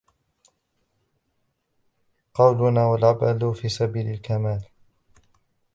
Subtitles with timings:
[2.33, 4.61] قولنا والعمـل في سبيل الكمال